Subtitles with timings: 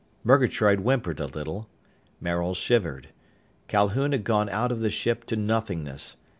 [0.23, 1.69] Murgatroyd whimpered a little.
[2.19, 3.09] Maril shivered.
[3.67, 6.17] Calhoun had gone out of the ship to nothingness.